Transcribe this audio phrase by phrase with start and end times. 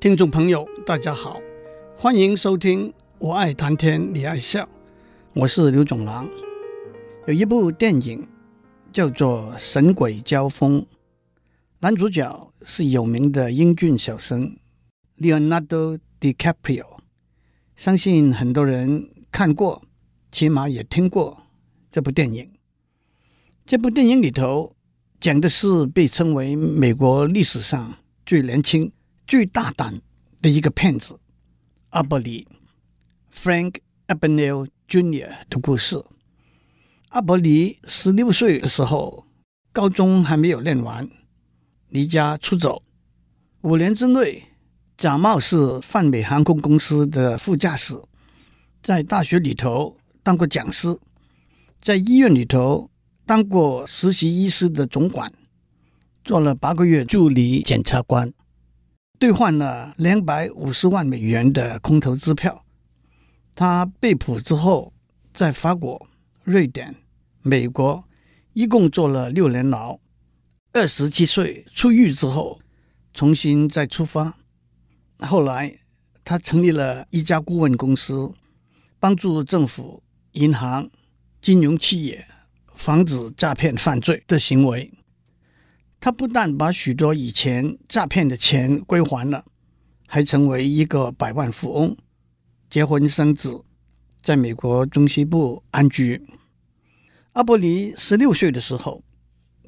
[0.00, 1.38] 听众朋友，大家好，
[1.94, 2.88] 欢迎收听
[3.18, 4.64] 《我爱谈天你爱笑》，
[5.34, 6.26] 我是刘总郎。
[7.26, 8.26] 有一部电影
[8.90, 10.80] 叫做《神鬼交锋》，
[11.80, 14.56] 男主角是有名的英俊小生
[15.18, 16.86] Leonardo DiCaprio，
[17.76, 19.82] 相信很多人看过，
[20.32, 21.42] 起码也听过
[21.92, 22.50] 这部电影。
[23.66, 24.74] 这部电影里头
[25.20, 28.90] 讲的是被称为美国历史上最年轻。
[29.30, 30.02] 最大胆
[30.42, 31.20] 的一个骗子
[31.90, 32.48] 阿伯里
[33.32, 33.76] Frank
[34.08, 35.46] a b e n e l Jr.
[35.48, 36.04] 的故事。
[37.10, 39.28] 阿伯里十六岁的时候，
[39.72, 41.08] 高中还没有念完，
[41.90, 42.82] 离家出走，
[43.60, 44.46] 五年之内
[44.96, 48.02] 假冒是泛美航空公司的副驾驶，
[48.82, 50.98] 在大学里头当过讲师，
[51.80, 52.90] 在医院里头
[53.24, 55.32] 当过实习医师的总管，
[56.24, 58.32] 做了八个月助理检察官。
[59.20, 62.64] 兑换了两百五十万美元的空头支票。
[63.54, 64.94] 他被捕之后，
[65.34, 66.08] 在法国、
[66.42, 66.96] 瑞典、
[67.42, 68.02] 美国
[68.54, 70.00] 一共坐了六年牢。
[70.72, 72.62] 二十七岁出狱之后，
[73.12, 74.38] 重新再出发。
[75.18, 75.80] 后来，
[76.24, 78.32] 他成立了一家顾问公司，
[78.98, 80.88] 帮助政府、银行、
[81.42, 82.26] 金融企业
[82.74, 84.90] 防止诈骗犯罪的行为。
[86.00, 89.44] 他不但把许多以前诈骗的钱归还了，
[90.06, 91.94] 还成为一个百万富翁，
[92.70, 93.62] 结婚生子，
[94.22, 96.26] 在美国中西部安居。
[97.32, 99.04] 阿伯尼十六岁的时候，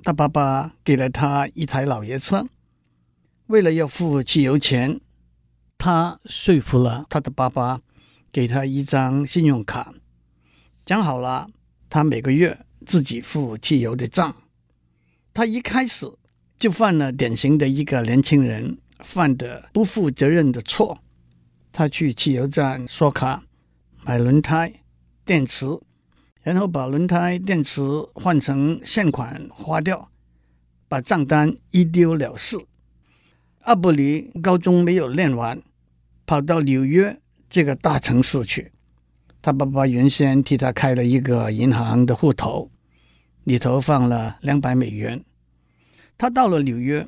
[0.03, 2.47] 他爸爸给了他一台老爷车，
[3.49, 4.99] 为了要付汽油钱，
[5.77, 7.83] 他说服了他的爸爸，
[8.33, 9.93] 给他一张信用卡，
[10.87, 11.51] 讲好了，
[11.91, 14.35] 他每个月自己付汽油的账。
[15.35, 16.11] 他一开始。
[16.63, 20.97] 就犯了典型的一个年轻人犯的不负责任的错。
[21.73, 23.43] 他去汽油站刷卡
[24.05, 24.73] 买轮胎、
[25.25, 25.67] 电池，
[26.41, 27.83] 然后把轮胎、电池
[28.15, 30.09] 换成现款花掉，
[30.87, 32.57] 把账单一丢了事。
[33.63, 35.61] 阿布里高中没有念完，
[36.25, 37.19] 跑到纽约
[37.51, 38.71] 这个大城市去。
[39.41, 42.71] 他爸爸原先替他开了一个银行的户头，
[43.43, 45.25] 里头放了两百美元。
[46.23, 47.05] 他到了纽约，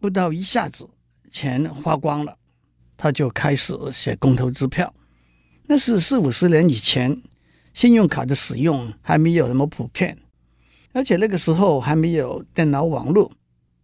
[0.00, 0.84] 不到一下子
[1.30, 2.36] 钱花光了，
[2.96, 4.92] 他就开始写空头支票。
[5.68, 7.22] 那是四五十年以前，
[7.72, 10.18] 信用卡的使用还没有那么普遍，
[10.92, 13.30] 而且那个时候还没有电脑网络，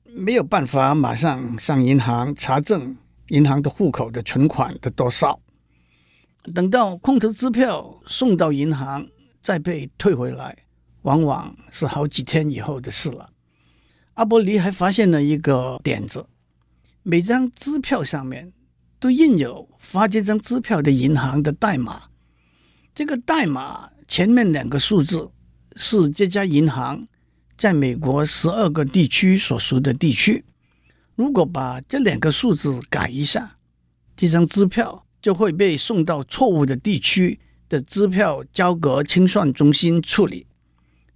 [0.06, 2.96] 没有办法马上上银行查证
[3.28, 5.38] 银行的户口的存款的多少。
[6.52, 9.06] 等到空头支票送到银行
[9.40, 10.64] 再被退回来，
[11.02, 13.30] 往往是好几天以后的事了。
[14.14, 16.26] 阿伯尼还发现了一个点子：
[17.02, 18.52] 每张支票上面
[19.00, 22.02] 都印有发这张支票的银行的代码。
[22.94, 25.30] 这个代码前面两个数字
[25.74, 27.08] 是这家银行
[27.58, 30.44] 在美国十二个地区所属的地区。
[31.16, 33.56] 如果把这两个数字改一下，
[34.14, 40.46] 这张支票就会被送到错误的地区的支票交割清算中心处理。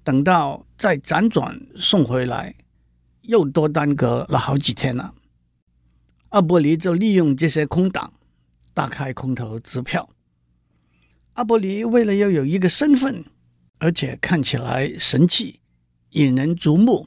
[0.03, 2.57] 等到再辗转送回来。
[3.29, 5.13] 又多耽搁了好几天了。
[6.31, 8.11] 阿伯里就利用这些空档，
[8.73, 10.09] 大开空头支票。
[11.35, 13.23] 阿伯里为了要有一个身份，
[13.79, 15.61] 而且看起来神气、
[16.11, 17.07] 引人瞩目，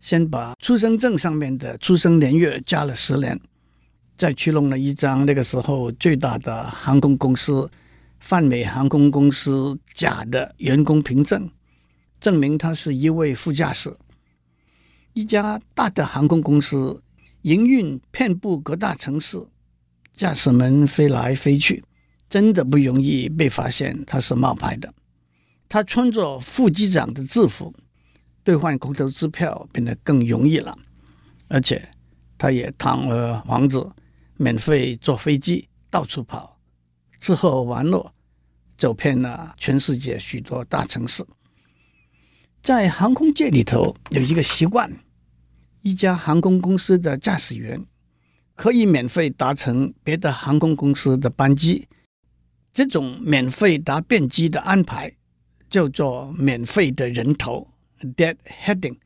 [0.00, 3.40] 先把出生证上面的出生年月加了十年，
[4.16, 7.68] 再去弄了一张那个时候最大的航空公司——
[8.20, 11.50] 泛美航空公司假的员工凭证，
[12.20, 13.92] 证明他是一位副驾驶。
[15.16, 17.02] 一家大的航空公司
[17.40, 19.42] 营运遍布各大城市，
[20.12, 21.82] 驾驶们飞来飞去，
[22.28, 24.92] 真的不容易被发现他是冒牌的。
[25.70, 27.74] 他穿着副机长的制服，
[28.44, 30.76] 兑换空头支票变得更容易了。
[31.48, 31.88] 而且
[32.36, 33.82] 他也堂而皇之，
[34.36, 36.58] 免费坐飞机到处跑，
[37.20, 38.12] 吃喝玩乐，
[38.76, 41.24] 走遍了全世界许多大城市。
[42.62, 44.92] 在航空界里头有一个习惯。
[45.86, 47.80] 一家航空公司的驾驶员
[48.56, 51.86] 可以免费搭乘别的航空公司的班机，
[52.72, 55.12] 这种免费搭便机的安排
[55.70, 57.68] 叫做免费的人头
[58.00, 58.96] （deadheading）。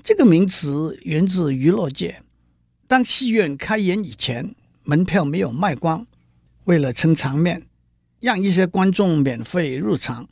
[0.00, 2.22] 这个名词源自娱乐界。
[2.86, 4.54] 当戏院开演以前，
[4.84, 6.06] 门票没有卖光，
[6.66, 7.66] 为了撑场面，
[8.20, 10.28] 让一些观众免费入场，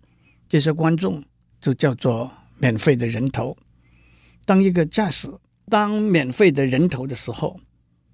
[0.48, 1.24] 这些观众
[1.60, 3.56] 就叫做免费的人头。
[4.44, 5.28] 当一个驾驶
[5.68, 7.58] 当免费的人头的时候，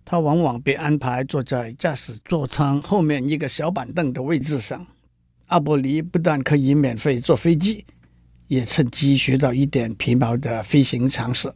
[0.05, 4.87] 他往往被安排坐在驾驶座舱后面一个小板凳的位置上。
[5.47, 7.85] 阿伯尼不但可以免费坐飞机，
[8.47, 11.52] 也趁机学到一点皮毛的飞行常识。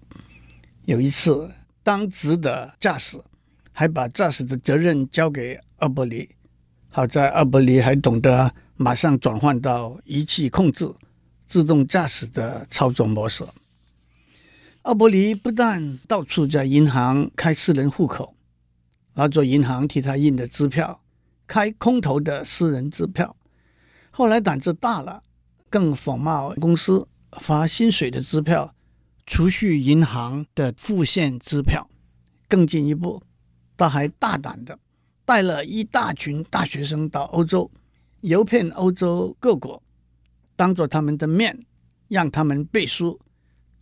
[0.84, 1.48] 有一次，
[1.82, 3.16] 当值的驾驶
[3.70, 6.28] 还把驾驶的责任交给阿伯尼，
[6.88, 10.92] 好在阿伯尼还懂得马上转换到仪器控制、
[11.46, 13.44] 自动驾驶的操作模式。
[14.84, 18.36] 阿伯尼不但到处在银行开私人户口，
[19.14, 21.00] 拿着银行替他印的支票，
[21.46, 23.34] 开空头的私人支票。
[24.10, 25.22] 后来胆子大了，
[25.70, 27.08] 更仿冒公司
[27.40, 28.74] 发薪水的支票、
[29.26, 31.88] 储蓄银行的付现支票。
[32.46, 33.22] 更进一步，
[33.78, 34.78] 他还大胆的
[35.24, 37.70] 带了一大群大学生到欧洲，
[38.20, 39.82] 游遍欧洲各国，
[40.54, 41.58] 当着他们的面
[42.08, 43.18] 让他们背书。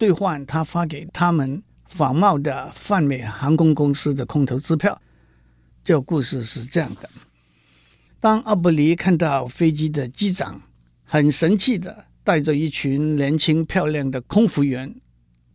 [0.03, 5.01] 兑换他发给他们仿冒的泛美航空公司的空头支票。
[5.85, 7.09] 这故事是这样的：
[8.19, 10.61] 当阿布里看到飞机的机长
[11.05, 14.93] 很神气的带着一群年轻漂亮的空服员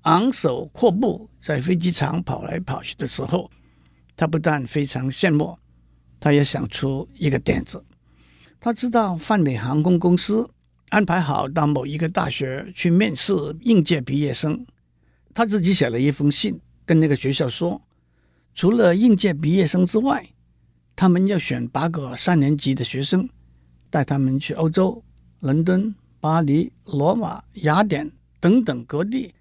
[0.04, 3.52] 昂首阔步在飞机场跑来跑去的时候，
[4.16, 5.60] 他不但非常羡慕，
[6.22, 7.84] 他也想出一个点子。
[8.62, 10.50] 他知道泛美航空公司。
[10.90, 14.66] 安排好到某一个大学去面试应届毕业生，
[15.34, 17.82] 他自己写了一封信，跟那个学校说，
[18.56, 20.26] 除了应届毕业生之外，
[20.96, 23.30] 他们要选八个三年级的学生，
[23.90, 25.04] 带他们去欧洲、
[25.42, 29.34] 伦敦、巴黎、罗马、雅典等等各地，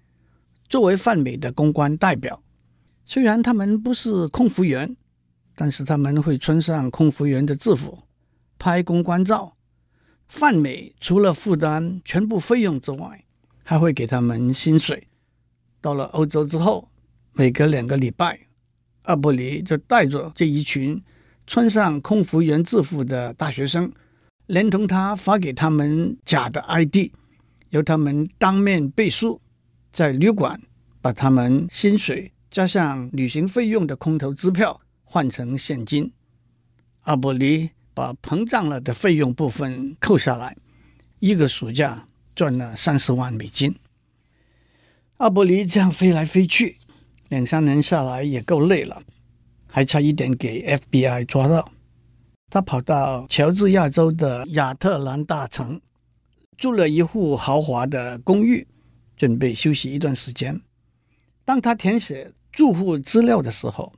[0.69, 2.43] 作为泛美的公关代表。
[3.05, 4.95] 虽然他们不是空服员，
[5.55, 7.97] 但是他们会穿上空服员的制服，
[8.59, 9.56] 拍公关照。
[10.27, 13.23] 泛美除了负担全部费用之外，
[13.63, 15.07] 还会给他们薪水。
[15.79, 16.89] 到了欧洲之后，
[17.33, 18.47] 每隔两个礼拜，
[19.03, 21.01] 阿布里就带着这一群
[21.45, 23.91] 穿上空服员制服的大学生，
[24.47, 27.11] 连同他发给他们假的 ID，
[27.69, 29.39] 由他们当面背书，
[29.93, 30.61] 在旅馆
[31.01, 36.11] 把他们薪水加上旅行费用的空头支票换成现金。
[37.03, 37.76] 阿布里。
[37.97, 40.55] 把膨胀了的费用部分扣下来，
[41.17, 43.75] 一个暑假赚了三十万美金。
[45.17, 46.77] 阿伯尼这样飞来飞去，
[47.29, 49.01] 两三年下来也够累了，
[49.65, 51.71] 还差一点给 FBI 抓到。
[52.51, 55.81] 他跑到乔治亚州的亚特兰大城，
[56.55, 58.67] 住了一户豪华的公寓，
[59.15, 60.61] 准备休息一段时间。
[61.43, 63.91] 当他填写住户资料的时候，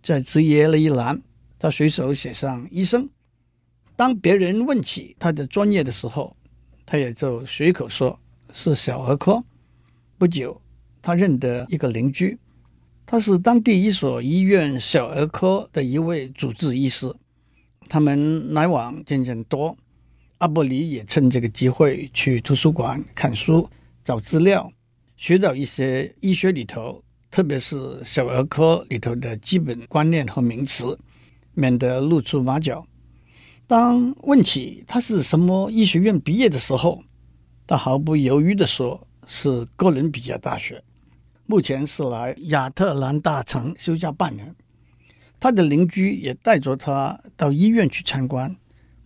[0.00, 1.20] 在职业那一栏，
[1.58, 3.10] 他随手写上医生。
[4.02, 6.36] 当别人问起他的专业的时候，
[6.84, 8.18] 他也就随口说
[8.52, 9.44] 是小儿科。
[10.18, 10.60] 不久，
[11.00, 12.36] 他认得一个邻居，
[13.06, 17.14] 他是当地一所医院小儿科的一位主治医师，
[17.88, 19.76] 他们来往渐渐多。
[20.38, 23.70] 阿伯里也趁这个机会去图书馆看书、
[24.02, 24.72] 找资料，
[25.16, 30.98] 学到一些医学里头，特别是小儿科里头的基本观念和名词，
[31.54, 32.84] 免得露出马脚。
[33.72, 37.02] 当问起他是什么医学院毕业的时候，
[37.66, 40.84] 他毫不犹豫地说是哥伦比亚大学。
[41.46, 44.54] 目前是来亚特兰大城休假半年。
[45.40, 48.54] 他的邻居也带着他到医院去参观，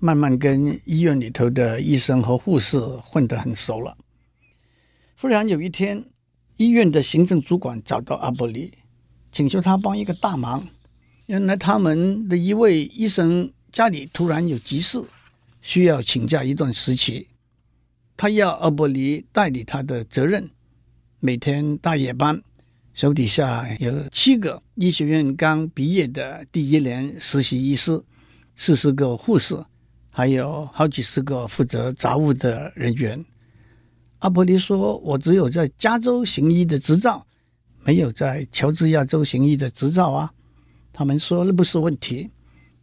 [0.00, 3.96] 慢慢跟医院里头的医生和护士混得很熟了。
[5.20, 6.06] 忽然有一天，
[6.56, 8.72] 医院的行政主管找到阿伯里，
[9.30, 10.66] 请求他帮一个大忙。
[11.26, 13.52] 原来他们的一位医生。
[13.72, 15.02] 家里突然有急事，
[15.60, 17.28] 需要请假一段时期。
[18.16, 20.48] 他要阿伯尼代理他的责任，
[21.20, 22.42] 每天大夜班，
[22.94, 28.02] 手底下有七个医学院刚毕业的第一年实习医师，
[28.54, 29.62] 四十个护士，
[30.08, 33.22] 还有好几十个负责杂务的人员。
[34.20, 37.26] 阿伯尼说：“我只有在加州行医的执照，
[37.84, 40.32] 没有在乔治亚州行医的执照啊。”
[40.90, 42.30] 他们说：“那不是问题。”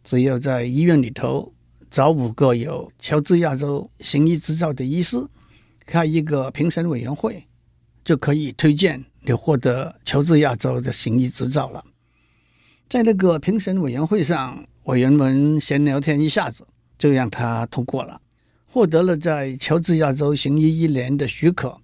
[0.04, 1.52] 只要在医院里头
[1.90, 5.16] 找五个有乔治亚州行医执照的医师，
[5.86, 7.42] 开一个评审委员会，
[8.04, 11.82] 就可以推荐你获得乔治亚州的行医执照了。
[12.88, 16.66] 在那个评审委员会上，委员们闲聊天一下子
[16.98, 18.20] 就让他通过了，
[18.66, 21.80] 获得了在乔治亚州行医一年的许可。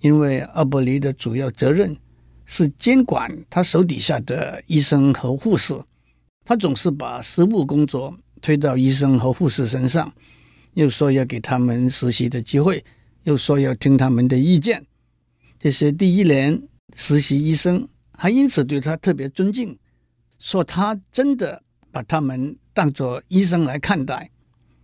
[0.00, 1.94] 因为阿伯尼的主要责任
[2.46, 5.78] 是监管他手底下的医生和护士。
[6.50, 10.12] 他总是把实务工作推到医生和护士身上，
[10.74, 12.84] 又说要给他们实习的机会，
[13.22, 14.84] 又说要听他们的意见。
[15.60, 16.60] 这些第一年
[16.96, 17.86] 实习医生
[18.18, 19.78] 还因此对他特别尊敬，
[20.40, 24.28] 说他真的把他们当作医生来看待。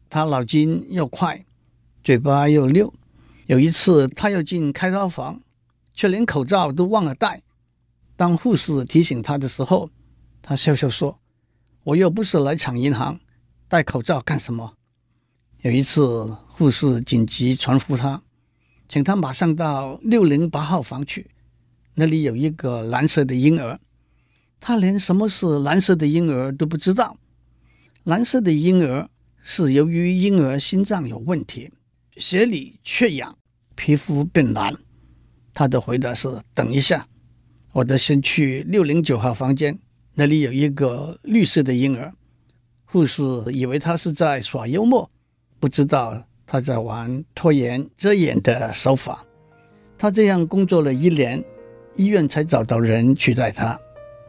[0.09, 1.45] 他脑筋又快，
[2.05, 2.95] 嘴巴又溜。
[3.47, 5.43] 有一次，他要进开刀房，
[5.93, 7.43] 却连口罩都忘了戴。
[8.15, 9.91] 当护士提醒他的时候，
[10.41, 11.19] 他笑笑说
[11.87, 13.21] ：“我又不是来抢银行，
[13.69, 14.75] 戴口罩干什么？”
[15.63, 18.21] 有一次，护士紧急传呼他，
[18.89, 21.31] 请他马上到六零八号房去，
[21.95, 23.79] 那里有一个蓝色的婴儿。
[24.59, 27.17] 他连什么是蓝色的婴儿都不知道。
[28.03, 31.71] 蓝色的婴儿是由于婴儿心脏有问题，
[32.17, 33.39] 血里缺氧，
[33.77, 34.75] 皮肤变蓝。
[35.55, 37.07] 他的回答是：“等一下，
[37.73, 39.79] 我得先去六零九号房间，
[40.19, 42.13] 那里有一个绿色的婴儿。”
[42.89, 45.11] 护士以为他是在耍幽默，
[45.61, 49.23] 不知道他在玩拖延遮掩的手法。
[49.99, 51.45] 他这样工作了一年，
[51.97, 53.79] 医院才找到人取代他。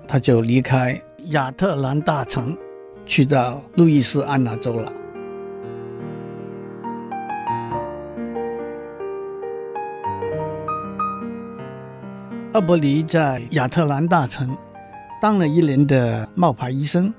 [0.07, 2.57] 他就离开亚特兰大城，
[3.05, 4.91] 去到路易斯安那州了。
[12.53, 14.57] 阿伯里在亚特兰大城
[15.19, 17.11] 当了一年的冒牌医生，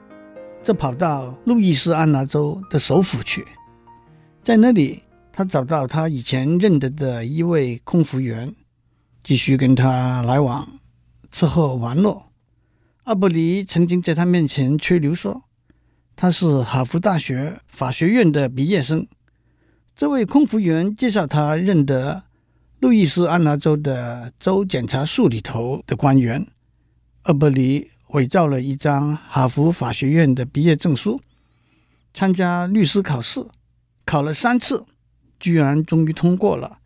[0.63, 3.45] 就跑到路易斯安那州的首府去，
[4.45, 5.03] 在那里，
[5.33, 8.55] 他找到他以前认得的一位空服员，
[9.25, 10.79] 继续跟他来往，
[11.33, 12.27] 吃喝玩乐。
[13.05, 15.43] 阿布里曾经在他面前吹牛说，
[16.15, 19.09] 他是哈佛大学法学院的毕业生。
[19.97, 22.23] 这位空服员介绍他认得
[22.79, 26.47] 路易斯安那州的州检察署里头的官员。
[27.29, 31.21] 厄伯里伪造了一张哈佛法学院的毕业证书，
[32.15, 33.47] 参加律师考试，
[34.07, 34.87] 考了三次，
[35.39, 36.79] 居然终于通过了。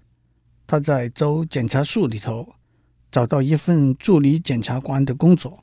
[0.66, 2.56] 他在州检察署里头
[3.08, 5.62] 找到一份助理检察官的工作。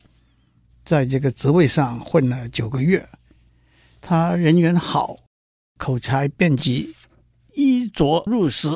[0.85, 3.09] 在这个职位上混了九个月，
[3.99, 5.17] 他人缘好，
[5.77, 6.87] 口才辩捷，
[7.53, 8.69] 衣着入时，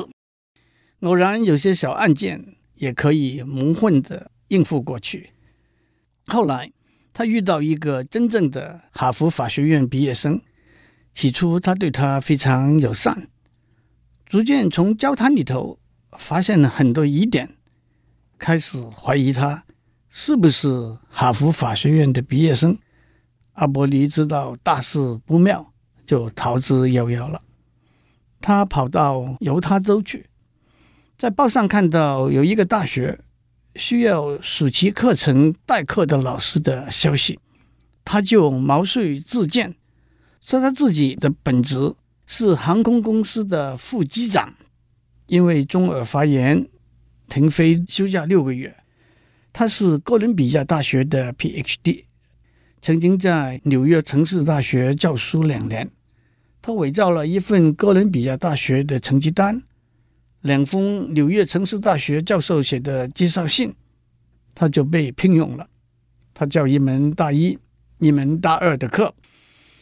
[1.00, 5.30] 偶然有些小案件也可以蒙混的应付过去。
[6.26, 6.72] 后来
[7.12, 10.40] 他遇到一个真正的哈佛法学院毕业生，
[11.14, 13.28] 起初他对他非常友善，
[14.26, 15.78] 逐渐从交谈里头
[16.18, 17.56] 发现了很多疑点，
[18.38, 19.64] 开始怀疑他。
[20.16, 22.78] 是不是哈佛法学院的毕业生？
[23.54, 25.72] 阿伯里知道大事不妙，
[26.06, 27.42] 就逃之夭夭了。
[28.40, 30.26] 他跑到犹他州去，
[31.18, 33.18] 在报上看到有一个大学
[33.76, 37.38] 需要暑期课程代课的老师的消息，
[38.04, 39.74] 他就毛遂自荐，
[40.40, 41.94] 说他自己的本职
[42.26, 44.54] 是航空公司的副机长，
[45.26, 46.68] 因为中耳发炎
[47.28, 48.76] 停飞休假六个月。
[49.52, 52.04] 他是哥伦比亚大学的 PhD，
[52.82, 55.90] 曾经在纽约城市大学教书两年。
[56.60, 59.62] 他伪造了一份哥伦比亚大学的成绩单，
[60.44, 63.74] 两封纽约城市大学教授写的介绍信，
[64.54, 65.66] 他就被聘用了。
[66.34, 67.58] 他教一门大一、
[67.98, 69.14] 一门大二的课，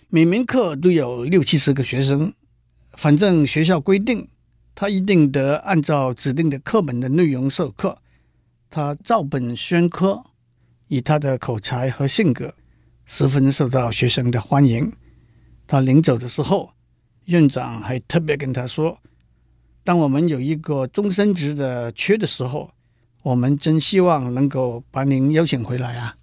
[0.09, 2.33] 每门课都有六七十个学生。
[2.93, 4.29] 反正学校规定，
[4.73, 7.99] 他一定得按照指定的课本的内容授课。
[8.71, 10.23] 他照本宣科，
[10.87, 12.55] 以他的口才和性格，
[13.05, 14.93] 十分受到学生的欢迎。
[15.67, 16.73] 他临走的时候，
[17.25, 19.01] 院长还特别跟他说
[19.85, 22.71] ：“当我们有一个终身职的缺的时候，
[23.23, 26.17] 我们真希望能够把您邀请回来啊。”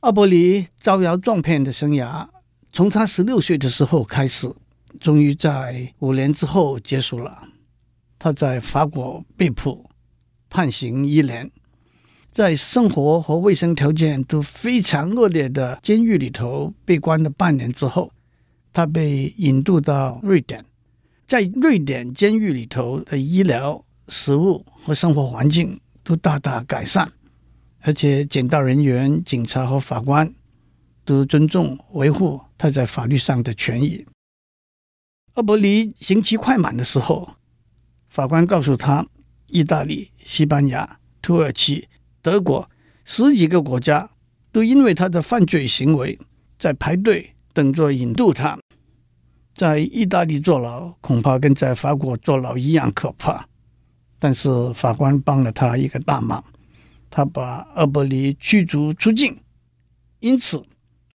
[0.00, 2.28] 阿伯里招摇撞骗的生涯，
[2.72, 4.52] 从他十六岁的时候开始，
[5.00, 7.48] 终于在五年之后结束了。
[8.18, 9.90] 他在法国被捕。
[10.50, 11.50] 判刑一年，
[12.32, 18.12] 在生活和卫生条件都非常恶劣的监狱里头被关了半年之后，
[18.72, 20.64] 他被引渡到瑞典，
[21.26, 27.10] 在瑞典监狱里头的医疗、食物和生活环境都大大改善，
[27.80, 30.34] 而且检到人员、警察和法官
[31.04, 34.06] 都尊重维护他在法律上的权益。
[35.34, 37.34] 阿伯里刑期快满的时候，
[38.08, 39.06] 法官告诉他。
[39.48, 41.86] 意大利、西班牙、土耳其、
[42.20, 42.68] 德国
[43.04, 44.10] 十几个国家
[44.50, 46.18] 都因为他的犯罪行为
[46.58, 48.58] 在排队等着引渡他。
[49.54, 53.46] 在意大利坐牢恐怕跟在法国坐牢一样可怕，
[54.18, 56.42] 但是法官帮了他一个大忙，
[57.08, 59.38] 他把阿伯里驱逐出境，
[60.20, 60.64] 因此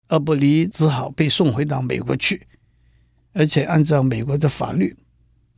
[0.06, 2.46] 阿伯里只好被送回到美国去，
[3.32, 4.96] 而且按照美国的法律。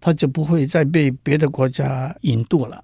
[0.03, 2.83] 他就不会再被别的国家引渡了。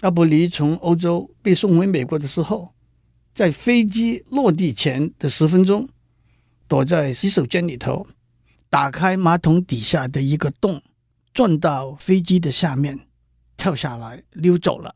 [0.00, 2.72] 阿伯里从欧洲被送回美国的时候，
[3.34, 5.86] 在飞机落地前的十分钟，
[6.66, 8.06] 躲在洗手间里头，
[8.72, 10.80] 打开马桶底下的一个洞，
[11.34, 12.98] 钻到飞机的下面，
[13.54, 14.94] 跳下来溜走了。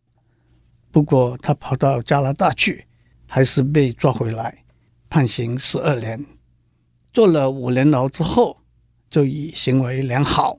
[0.90, 2.87] 不过他跑到加拿大去，
[3.26, 4.64] 还是被抓回来，
[5.11, 6.25] 判刑十二年，
[7.12, 8.56] 坐了五年牢之后，
[9.11, 10.59] 就以行为良好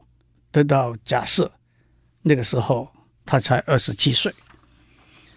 [0.52, 1.50] 得到假释。
[2.22, 2.88] 那个时候
[3.26, 4.32] 他才二十七岁。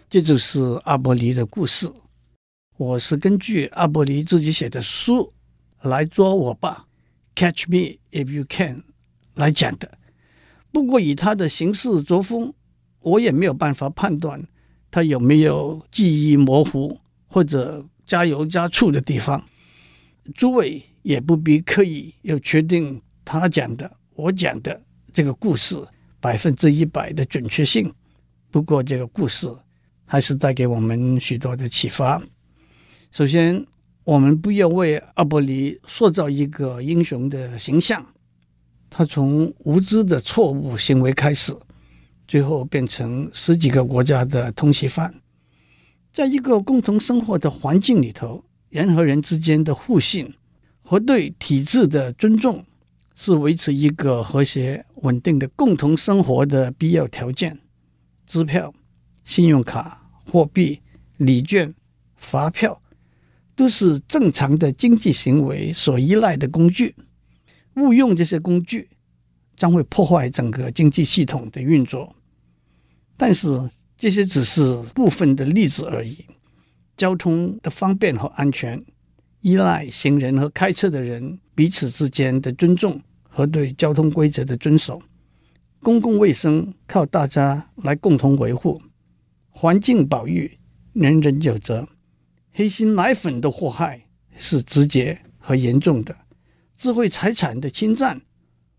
[0.07, 1.91] 这就是阿伯尼的故事。
[2.77, 5.33] 我是根据阿伯尼自己写的书
[5.81, 6.85] 来捉我爸
[7.35, 8.83] ，Catch Me If You Can
[9.35, 9.97] 来讲的。
[10.71, 12.53] 不过以他的行事作风，
[12.99, 14.47] 我也没有办法判断
[14.89, 19.43] 他有没有记忆模糊或者加油加醋的地方。
[20.35, 25.75] 诸位也不必刻意要确定他讲的、我讲的这个故事
[26.19, 27.93] 百分之一百的准确性。
[28.49, 29.51] 不过这个故事。
[30.11, 32.21] 还是带给我们许多的启发。
[33.13, 33.65] 首先，
[34.03, 38.05] 我们不要为阿伯尼塑造一个英雄的形象。
[38.89, 41.55] 他从无知的错误行为开始，
[42.27, 45.13] 最后变成十几个国家的通缉犯。
[46.11, 50.33] 在一个共同生活的环境里头，人和人之间的互信
[50.81, 52.65] 和对体制的尊重，
[53.15, 57.59] 是维持一个和谐稳定的共同生活的必要条件。
[58.25, 58.73] 支票、
[59.23, 59.99] 信用卡。
[60.23, 60.79] 货币、
[61.17, 61.73] 礼券、
[62.15, 62.80] 发票
[63.55, 66.95] 都是正常的经济行为所依赖的工具。
[67.75, 68.89] 误用这些工具，
[69.55, 72.15] 将会破坏整个经济系统的运作。
[73.15, 76.25] 但是这些只是部分的例子而已。
[76.97, 78.83] 交通的方便和安全，
[79.39, 85.01] 依赖行人和开车的人彼此之间的尊重和对交通规则的遵守。
[85.81, 88.81] 公共卫生靠大家来共同维护。
[89.49, 90.59] 环境保育，
[90.93, 91.87] 人人有责。
[92.53, 96.15] 黑心奶粉的祸害是直接和严重的，
[96.75, 98.21] 智慧财产的侵占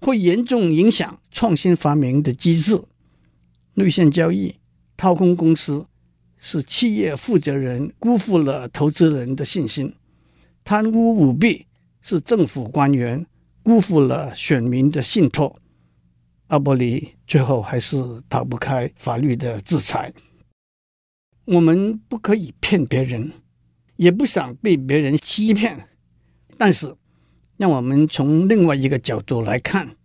[0.00, 2.82] 会严重影响创新发明的机制。
[3.74, 4.56] 内线交易、
[4.96, 5.86] 掏空公司
[6.36, 9.88] 是企业负责人辜负了投资人的信心；
[10.62, 11.66] 贪污舞弊
[12.02, 13.24] 是政府官员
[13.62, 15.58] 辜负了选民的信托。
[16.48, 20.12] 阿伯里最后还是逃不开法律的制裁。
[21.46, 23.32] 我们不可以骗别人，
[24.02, 25.88] 也不想被别人欺骗。
[26.58, 26.92] 但是，
[27.56, 29.96] 让我们从另外一个角度来看，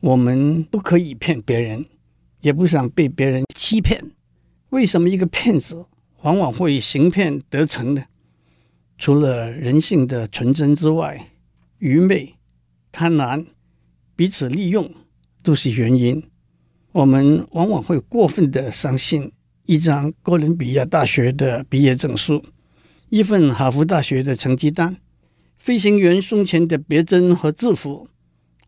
[0.00, 1.86] 我们不可以骗别人，
[2.42, 4.12] 也不想被别人欺骗。
[4.68, 5.86] 为什么一个骗子
[6.22, 8.04] 往往会行骗得逞呢？
[8.98, 11.30] 除了人性的纯真之外，
[11.78, 12.34] 愚昧、
[12.92, 13.46] 贪婪、
[14.14, 14.92] 彼此利用
[15.42, 16.22] 都是原因。
[16.92, 19.32] 我们往往会过分的相信。
[19.64, 22.42] 一张哥伦比亚大学的毕业证书，
[23.10, 24.98] 一份哈佛大学的成绩单，
[25.56, 28.06] 飞行员胸前的别针和制服，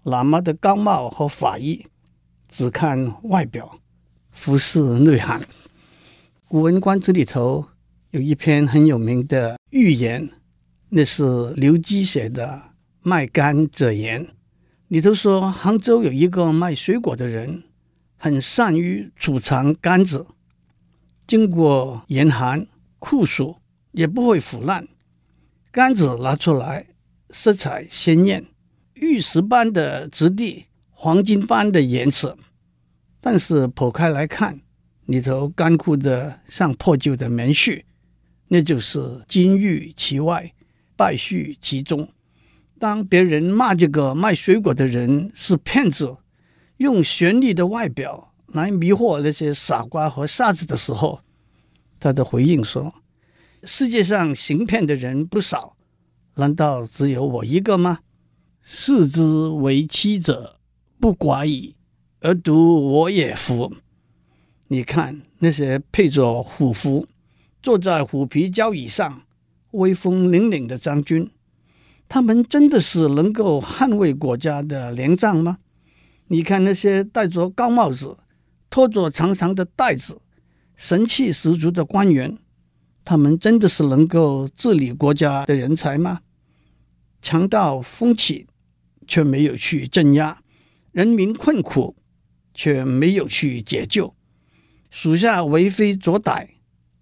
[0.04, 1.84] 喇嘛的高帽和法衣，
[2.48, 3.78] 只看外表，
[4.30, 5.40] 忽视内涵。
[6.48, 7.66] 《古文观止》里头
[8.12, 10.30] 有一篇很有名的寓言，
[10.88, 12.46] 那是刘基写的
[13.02, 14.24] 《卖柑者言》，
[14.88, 17.64] 里头说杭州有一个卖水果的人，
[18.16, 20.26] 很善于储藏柑子。
[21.26, 22.66] 经过严寒
[22.98, 23.56] 酷暑
[23.92, 24.86] 也不会腐烂，
[25.70, 26.86] 杆子拿出来
[27.30, 28.46] 色彩鲜艳，
[28.94, 32.36] 玉石般的质地，黄金般的颜色。
[33.20, 34.60] 但是剖开来看，
[35.06, 37.82] 里头干枯的像破旧的棉絮，
[38.48, 40.52] 那就是金玉其外，
[40.96, 42.08] 败絮其中。
[42.78, 46.16] 当别人骂这个卖水果的人是骗子，
[46.78, 48.28] 用绚丽的外表。
[48.52, 51.20] 来迷惑那些傻瓜和傻子的时候，
[52.00, 52.92] 他的回应说
[53.64, 55.76] ：“世界上行骗的人不少，
[56.36, 58.00] 难道只有我一个吗？
[58.62, 60.58] 视之为妻者
[60.98, 61.76] 不寡矣，
[62.20, 63.72] 而独我也夫。
[64.68, 67.06] 你看那些配着虎符、
[67.62, 69.22] 坐在虎皮交椅上、
[69.72, 71.30] 威风凛凛的将军，
[72.08, 75.58] 他们真的是能够捍卫国家的良将吗？
[76.28, 78.16] 你看那些戴着高帽子。”
[78.72, 80.20] 拖着长长的袋子，
[80.76, 82.38] 神气十足的官员，
[83.04, 86.20] 他们真的是能够治理国家的人才吗？
[87.22, 88.46] 强盗蜂起，
[89.06, 90.38] 却没有去镇压；
[90.92, 91.96] 人民困苦，
[92.54, 94.14] 却没有去解救；
[94.90, 96.48] 属下为非作歹，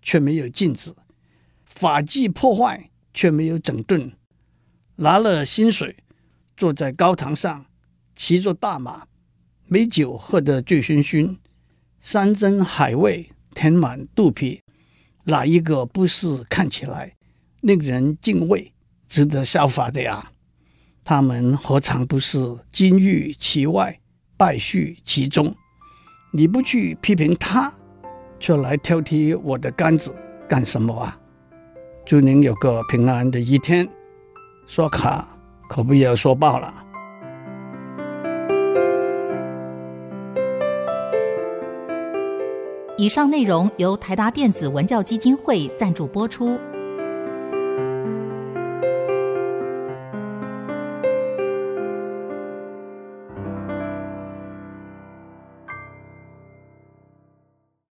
[0.03, 0.93] 却没有禁止；
[1.65, 4.13] 法纪破坏，却没有整顿；
[4.97, 5.97] 拿了薪水，
[6.57, 7.67] 坐在高堂上，
[8.17, 9.07] 骑着大马，
[9.67, 11.37] 美酒喝得醉醺醺。
[12.01, 14.63] 山珍海味填满肚皮，
[15.29, 17.13] 哪一个不是看起来
[17.61, 18.73] 令人敬畏、
[19.11, 20.33] 值得效法的呀？
[21.05, 22.39] 他们何尝不是
[22.73, 24.01] 金玉其外，
[24.39, 25.55] 败絮其中？
[26.33, 27.71] 你不去批评他，
[28.41, 30.17] 却来挑剔我的杆子
[30.49, 31.21] 干什么啊？
[32.07, 33.87] 祝您有个平安的一天。
[34.67, 35.29] 说卡
[35.69, 36.73] 可不要说爆了。
[42.99, 46.59] 以上内容由台达电子文教基金会赞助播出。